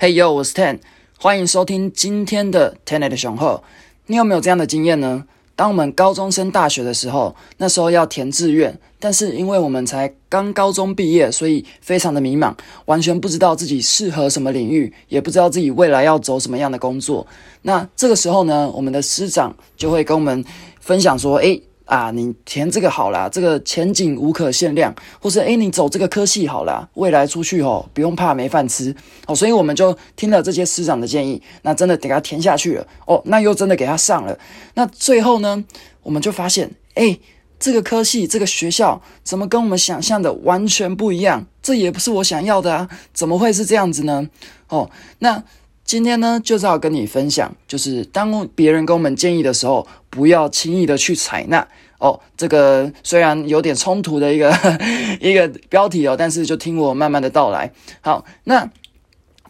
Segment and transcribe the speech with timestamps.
[0.00, 0.78] Hey yo，我是 Ten，
[1.18, 3.62] 欢迎收听今天的 Tenet 的雄厚。
[4.06, 5.26] 你有没有这样的经验呢？
[5.54, 12.54] 当我们高中升大学的时候，那时候要填志愿，但是因为我们才刚高中毕业，所以非常的迷茫，
[12.86, 17.26] 完全不知道自己适合什么领域，也不知道自己未来要走什么样的工作。
[17.60, 20.42] 那这个时候呢，我们的师长就会跟我们
[20.80, 21.62] 分享说：“诶。
[21.90, 28.94] 啊，你填这个好啦，这个前景无可限量，或是诶，你走这个科系好啦，未来出去哦，不用怕没饭吃
[29.26, 29.34] 哦。
[29.34, 34.38] 所以我们就听了这些师长的建议，那真的给他填下去了哦，那又真的给他上了。
[34.74, 35.64] 那最后呢，
[36.04, 37.20] 我们就发现，诶，
[37.58, 41.44] 这个科系这个学校怎么跟我们想象的完全不一样？
[41.60, 44.28] 这也不是我想要的啊，怎么会是这样子呢？
[44.68, 45.42] 哦，那。
[45.82, 51.66] 今天呢，就是要跟你分享，就是当别人跟我们建议的时候，不要轻易的去采纳
[51.98, 52.20] 哦。
[52.36, 54.52] 这个虽然有点冲突的一个
[55.20, 57.72] 一个标题哦，但是就听我慢慢的道来。
[58.02, 58.68] 好，那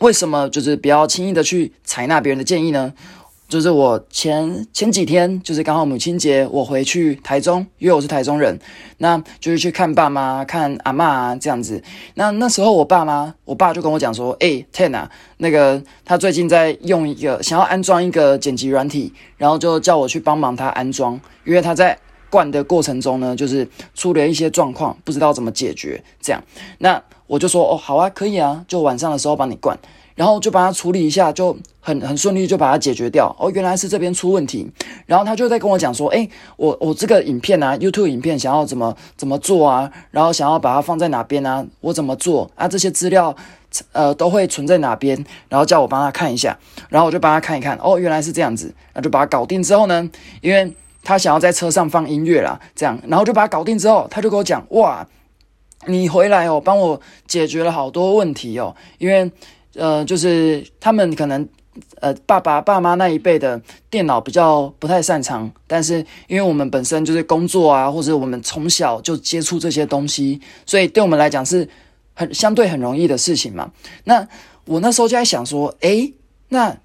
[0.00, 2.94] 为什么就是不要轻易的去采纳别人的建议呢？
[3.46, 8.58] 就是我前前几天，就是刚好母亲节，我回去台中，因为我是台中人，
[8.98, 11.80] 那就是去看爸妈、看阿妈这样子。
[12.14, 21.96] 那那时候我爸妈，我爸就跟我讲说：“哎，Ten 啊，那个他最近在用一个想要安装一个剪辑软体，然后就叫我去帮忙他安装，因为他在
[22.30, 26.02] 灌的过程中呢，就是出了一些状况，不知道怎么解决。
[26.20, 26.42] 这样，
[26.78, 29.78] 那我就说：哦，好啊，可以啊，就晚上的时候帮你灌。”
[30.14, 33.34] 然后就把它处理一下，就很很顺利，就把它解决掉。
[33.38, 34.70] 哦，原来是这边出问题。
[35.06, 39.90] 然后他就在跟我讲说：“哎，我我这个影片啊，YouTube 影片想要怎么怎么做啊？
[40.12, 41.66] 然后想要把它放在哪边啊？
[41.80, 42.68] 我怎么做啊？
[42.68, 43.34] 这些资料
[43.90, 45.16] 呃都会存在哪边？
[45.48, 46.56] 然后叫我帮他看一下。
[46.88, 47.76] 然后我就帮他看一看。
[47.82, 48.72] 哦，原来是这样子。
[48.94, 50.08] 那就把它搞定之后呢，
[50.40, 55.04] 因为他想要在车上放音乐啦，这样，然后就把它搞定之后，他就跟我讲：哇，
[55.86, 59.28] 你回来哦，帮我解决了好多问题哦，因为。
[59.74, 61.48] 呃，就是他们可能，
[62.00, 71.68] 呃，爸爸、爸妈那一辈的电脑比较不太擅长，但是因为我们本身就是工作啊，或者我们从小就接触这些东西，所以对我们来讲是
[72.14, 73.72] 很相对很容易的事情嘛。
[74.04, 74.26] 那
[74.66, 76.14] 我那时候就在想说，诶，
[76.50, 76.76] 那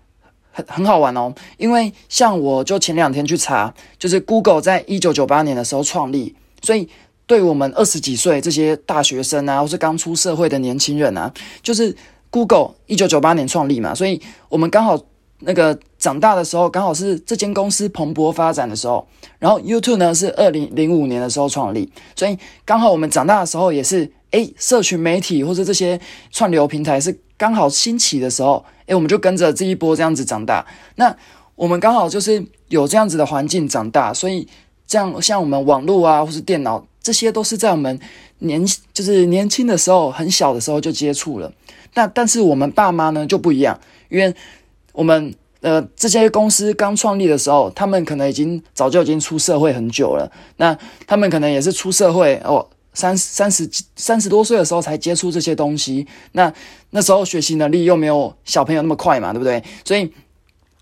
[0.52, 6.90] 很很好玩哦，因为像我就前两天去查，就是 Google 在一九九八年的时候创立，所以
[7.28, 11.96] 对我们二十几岁这些大学生啊，或是刚出社会的年轻人啊，就是。
[12.30, 15.00] Google 一九九八年创立嘛，所以我们刚好
[15.40, 19.08] 那个长大的时候，刚好是这间公司蓬勃发展的时候。
[19.40, 30.66] 然后 YouTube 呢是二零零五年的时候创立，所以刚好我们长大的时候也是，诶，社群媒体或者这些串流平台是刚好兴起的时候，诶，我们就跟着这一波这样子长大。
[30.96, 31.16] 那
[31.56, 34.46] 我们刚好就是有这样子的环境长大，所以
[34.86, 38.00] 这样像我们网络啊，或是电脑，这些都是在我们
[38.40, 41.52] 年就是年轻的时候，很小的时候就接触了。
[41.94, 43.80] 那但是我们爸妈呢就不一样，
[44.10, 44.34] 因为
[44.94, 50.32] 我们呃这些公司刚创立的时候，他们可能已经早就已经出社会很久了。
[50.58, 50.78] 那
[51.08, 56.06] 他们可能也是出社会哦，三三十三十多岁的时候才接触这些东西。
[56.34, 56.54] 那
[56.92, 59.64] 那时候学习能力又没有小朋友那么快嘛，对不对？
[59.84, 60.12] 所以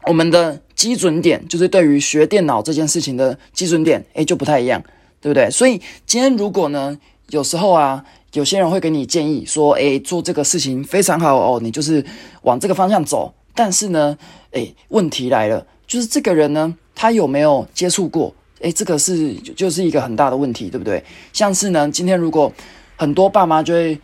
[0.06, 4.84] 我们的基准点就是对于学电脑这件事情的基准点，诶，就不太一样，
[5.22, 5.50] 对不对？
[5.50, 6.98] 所以今天如果呢，
[7.30, 8.04] 有时候啊。
[8.34, 12.06] 有些人会给你建议说：“诶，做这个事情非常好哦，你就是
[12.44, 14.16] 往这个方向走。”但是呢，
[14.52, 18.32] 诶，问题来了，就是这个人呢，他有没有接触过？
[18.60, 21.04] 诶，这个是就是一个很大的问题，对不对？
[21.34, 22.52] 像是呢，今天如果
[22.98, 24.00] 很多爸妈就会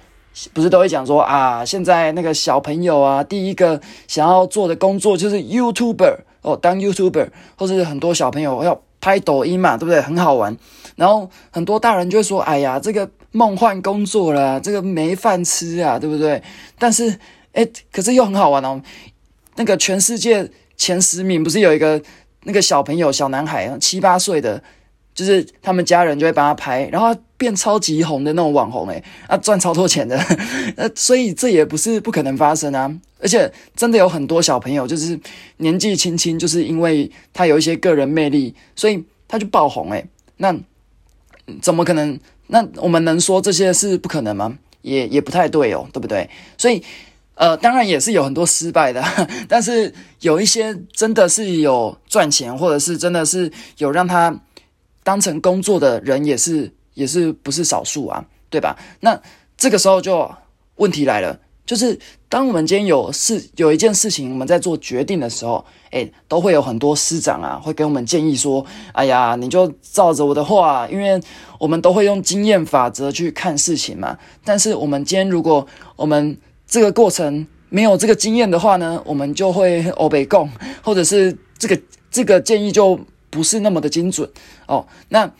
[0.51, 9.99] 不是都会讲说啊，现在那个小朋友啊，第一个想要做的工作就是 YouTuber 哦，当 YouTuber，或者是很多小朋友要拍抖音嘛，对不对？
[9.99, 10.55] 很好玩。
[10.95, 16.39] 然后很多大人就会说：“哎呀，这个。”梦幻工作了，这个没饭吃啊，对不对？
[16.77, 17.17] 但是，
[17.53, 18.79] 哎，可是又很好玩哦。
[19.55, 20.47] 那个全世界
[20.77, 21.99] 前十名不是有一个
[22.43, 24.61] 那个小朋友小男孩，七八岁的，
[25.13, 30.17] 就是他们家人就会帮他拍，然后变超级红的那种网红，哎，啊，赚超多钱的。
[30.75, 32.93] 呃，所以这也不是不可能发生啊。
[33.19, 35.17] 而且真的有很多小朋友，就是
[35.57, 40.05] 年纪轻轻，就是因为他有一些个人魅力，所以他就爆红，哎，
[40.37, 40.53] 那
[41.61, 42.19] 怎么可能？
[42.47, 44.57] 那我们能说这些是不可能吗？
[44.81, 46.29] 也也不太对哦，对不对？
[46.57, 46.83] 所以，
[47.35, 49.01] 呃，当然也是有很多失败的，
[49.47, 54.37] 但是有一些真的是有赚钱，或者是真的是有让他
[55.03, 58.77] 当成工作的人，也是也是不是少数啊，对吧？
[59.01, 59.19] 那
[59.57, 60.29] 这个时候就
[60.75, 61.39] 问题来了。
[61.65, 61.97] 就是
[62.27, 71.17] 当我们今天有事有一件事情，我们在做决定的时候，诶，都会有很多师长啊，会给我们建议说：“哎呀，你就照着我的话。”因为
[71.57, 74.17] 我们都会用经验法则去看事情嘛。
[74.43, 75.65] 但是我们今天如果
[75.95, 80.49] 我们这个过程没有这个经验的话呢，我们就会欧北共，
[80.83, 82.99] 或者是这个这个建议就
[83.33, 84.29] 不是那么的精准
[84.67, 84.85] 哦。
[85.09, 85.31] 那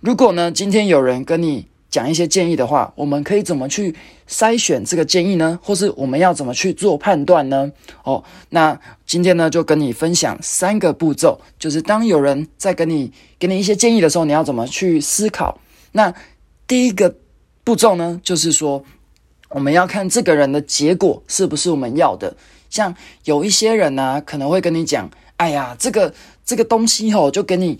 [0.00, 3.94] 如果呢，今天有人跟你讲一些建议的话，我们可以怎么去
[4.26, 5.58] 筛选这个建议呢？
[5.62, 7.70] 或是我们要怎么去做判断呢？
[8.04, 15.60] 哦，那今天呢就跟你分享三个步骤，就是当有人在跟你给你一些建议的时候，你要怎么去思考？
[15.92, 16.14] 那
[16.66, 17.14] 第一个
[17.62, 18.82] 步骤呢，就是说
[19.50, 22.34] 我们要看这个人的结果是不是我们要的。
[22.70, 27.78] 像有一些人呢，可能会跟你讲：“哎呀，这个这个东西吼，就给你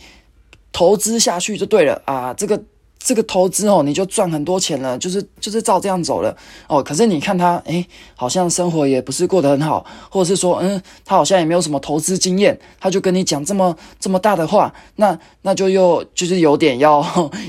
[0.73, 2.62] 投资下去就对了啊，这个。”
[3.05, 6.37] 这个投资哦，你就赚很多钱了，就是就是照这样走了
[6.69, 6.81] 哦。
[6.81, 17.05] 可是你看他，诶，好像生活也不是过得很好，或者是说，嗯，他好像也没有什么投资经验，他就跟你讲这么这么大的话，那那就又就是有点要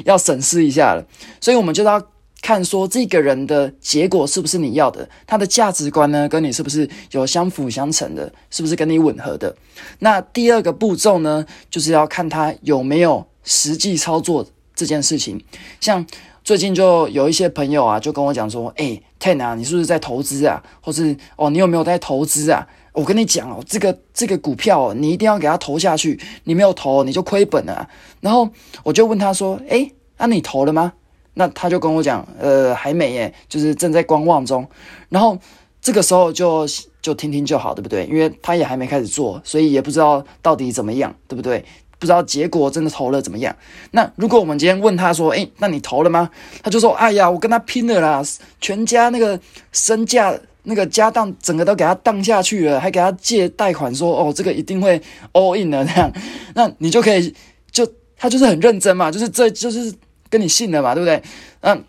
[0.06, 1.06] 要审视一下了。
[1.40, 2.02] 所以我们就要
[2.44, 9.56] 看说这个人的结果是不是你要的，他的价值观呢跟你是不是有相辅相成的，是不是跟你吻合的？
[10.00, 14.46] 那第二个步骤呢，就是要看他有没有实际操作。
[14.76, 15.40] 这件事情，
[15.80, 16.04] 像
[16.44, 20.62] 最近就有一些朋友啊，就跟我讲说：“哎，Ten 啊，你是不是在投资啊？
[20.82, 22.68] 或是哦，你有没有在投资啊？
[22.92, 27.88] 我跟你讲哦，这个这个股票你一定要给他投下去，你没有投你就亏本了。”
[28.20, 28.50] 然后
[28.82, 30.94] 我就问他说：“哎，那你投了吗？”
[31.34, 34.68] 那他就跟我讲：“呃，还没耶，就是正在观望中。”
[35.10, 35.38] 然后
[35.82, 36.66] 这个时候就
[37.02, 38.06] 就听听就好，对不对？
[38.06, 41.64] 因为他也还没开始做，所以也不知道到底怎么样，对不对？
[42.00, 43.56] 不知道结果真的投了怎么样？
[43.92, 46.30] 那如果我们今天问他说：“诶，那你投了吗？”
[46.62, 48.22] 他就说：“哎呀，我跟他拼了啦，
[48.60, 49.40] 全家那个
[49.72, 55.02] 身价、那个家当，整个都给他当下去了，还给他借贷款，说哦，这个一定会
[55.32, 56.12] all in 的这样。
[56.54, 57.34] 那你就可以
[57.72, 57.88] 就
[58.18, 59.94] 他就是很认真嘛，就是这就是
[60.34, 61.22] 跟你信了嘛，对不对？
[61.62, 61.84] 嗯，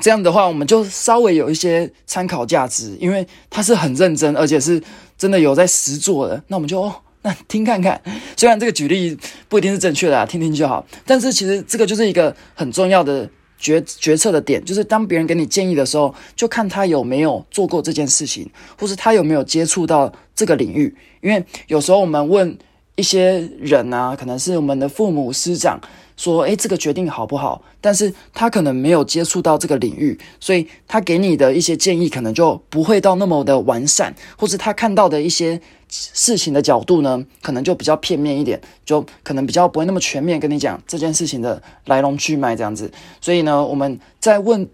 [0.00, 4.80] 这样的话我们就稍微有一些参考价值，因为他是很认真，而且是
[5.18, 6.40] 真的有在实做的。
[6.46, 6.94] 那我们就哦。
[7.26, 7.98] 那听看看，
[8.36, 9.18] 虽然这个举例
[9.48, 10.86] 不一定是正确的，听听就好。
[11.06, 13.26] 但是其实这个就是一个很重要的
[13.58, 18.46] 决决策的点，就是当别人给你建议的时候，就看他有没有做过这件事情，
[18.78, 20.94] 或是他有没有接触到这个领域。
[21.22, 22.58] 因为有时候我们问
[22.96, 25.80] 一些人啊，可能是我们的父母师长。
[26.16, 27.60] 说，诶，这个决定好不好？
[27.80, 42.88] 但是他可能没有接触到这个领域，所以他给你的一些建议可能就不会到那么的完善，或是他看到的一些事情的角度呢，可能就比较片面一点，就可能比较不会那么全面跟你讲这件事情的来龙去脉这样子。
[43.20, 44.64] 所以呢，我们在问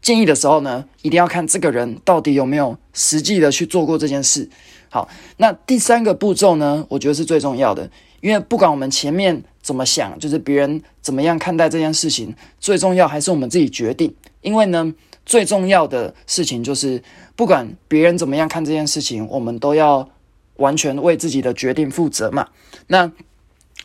[0.00, 4.48] 建议的时候呢，一定要看这个人到底有没有实际的去做过这件事。
[4.90, 5.08] 好，
[5.38, 7.90] 那第三个步骤呢，我觉得是最重要的，
[8.20, 9.42] 因为不管我们前面。
[9.62, 14.12] 怎么想，就是别人怎么样看待这件事情，最重要还是我们自己决定。
[14.40, 14.94] 因为呢，
[15.26, 17.02] 最重要的事情就是，
[17.36, 20.08] 不管别人怎么样看这件事情，我们都要
[20.56, 22.48] 完全为自己的决定负责嘛。
[22.86, 23.12] 那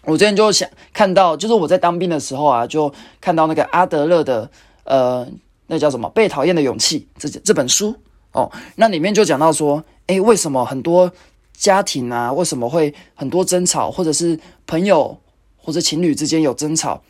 [0.03, 4.49] 我之前就想看到，就是我在当兵的时候啊，就看到那个阿德勒的，
[4.85, 5.27] 呃，
[5.67, 7.93] 那叫什么《被讨厌的勇气》这这本书
[8.31, 11.11] 哦，那里面就讲到说，诶，为什么很多
[11.53, 15.17] 家庭啊，为什么会很多争吵，或者是朋友。
[15.57, 17.01] 或者情侣之间有争吵，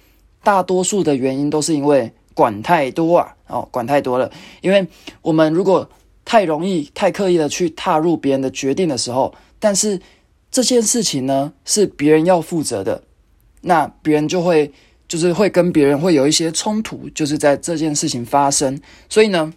[0.42, 4.32] 大多数的原因都是因为管太多啊，哦，管太多了。
[4.62, 4.88] 因为
[5.22, 5.90] 我们如果
[6.24, 10.00] 太容易、太刻意的去踏入别人的决定的时候，但是
[10.50, 13.04] 这件事情呢是别人要负责的，
[13.60, 14.72] 那别人就会
[15.06, 18.80] 就是会跟别人会有一些冲突，就是在这件事情发生。
[19.10, 19.54] 所以呢，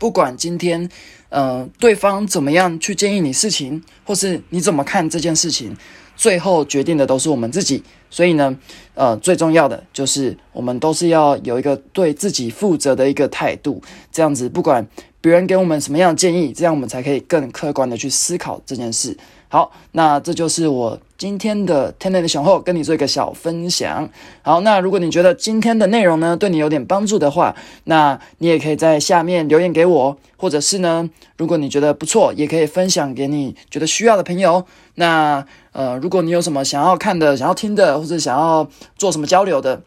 [0.00, 0.88] 不管今天
[1.28, 5.76] 呃对方怎么样去建议你事情，或是你怎么看这件事情。
[6.16, 8.54] 最后决定的都是我们自己，所以呢，
[8.92, 13.80] 呃，最重要的就是我们都是要有一个对自己负责的一个态度，
[14.12, 14.86] 这样子不管
[15.22, 19.16] 别人给我们什么样的建议，这样我们才可以更客观的去思考这件事。
[19.52, 20.98] 好，那这就是我。
[21.18, 24.08] 今天的天天的雄厚跟你做一个小分享。
[24.40, 27.54] 好，那如果你觉得今天的内容呢对你有点帮助的话，
[27.84, 34.64] 那你也可以在下面留言给我，或者是呢，如果你觉得不错，也可以分享给你觉得需要的朋友。
[34.94, 38.66] 那呃，如果你有什么想要看的、想要听的，或者想要
[38.96, 39.82] 做什么交流的，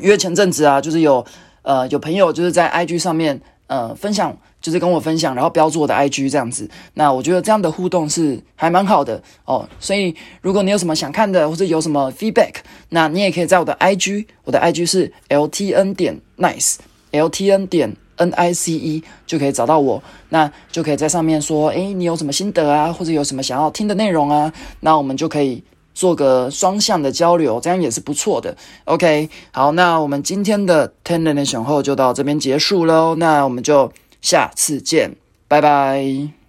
[0.00, 1.26] 因为前阵子啊，就是有
[1.62, 4.36] 呃有朋友就是在 IG 上面呃分享。
[4.64, 9.68] 就是跟我分享，然后标注我的 IG 这样子，那我觉得这样的互动是还蛮好的哦。
[9.78, 12.54] 所以如果你有什么想看的，或者有什么 feedback，
[12.88, 25.62] 那你也可以在我的 IG，我的 IG 是 LTN 点 nice，LTN 点 N I C E 就可以找到我，那就可以在上面说，诶，你有什么心得啊，或者有什么想要听的内容啊，那我们就可以
[25.94, 28.54] 做个双向的交流，这样也是不错的。
[28.84, 33.90] OK，好，那我们今天的 Ten Minutes 后就到这边结束喽，那我们就。
[34.24, 35.16] 下次见，
[35.48, 36.43] 拜拜。